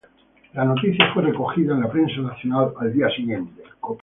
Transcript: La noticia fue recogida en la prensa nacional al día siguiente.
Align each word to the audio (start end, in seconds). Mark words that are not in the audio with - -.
La 0.55 0.63
noticia 0.65 1.13
fue 1.13 1.21
recogida 1.21 1.75
en 1.75 1.81
la 1.81 1.91
prensa 1.91 2.21
nacional 2.21 2.73
al 2.79 2.91
día 2.91 3.07
siguiente. 3.15 3.61